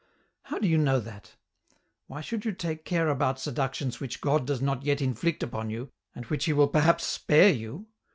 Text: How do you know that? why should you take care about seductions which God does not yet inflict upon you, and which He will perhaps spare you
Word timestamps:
How 0.45 0.57
do 0.57 0.67
you 0.67 0.79
know 0.79 0.99
that? 0.99 1.35
why 2.07 2.21
should 2.21 2.43
you 2.43 2.53
take 2.53 2.85
care 2.85 3.07
about 3.07 3.39
seductions 3.39 3.99
which 3.99 4.19
God 4.19 4.47
does 4.47 4.59
not 4.59 4.81
yet 4.81 4.99
inflict 4.99 5.43
upon 5.43 5.69
you, 5.69 5.91
and 6.15 6.25
which 6.25 6.45
He 6.45 6.53
will 6.53 6.69
perhaps 6.69 7.03
spare 7.05 7.51
you 7.53 7.85